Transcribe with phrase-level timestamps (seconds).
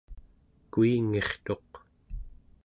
[0.71, 1.71] kuingirtuq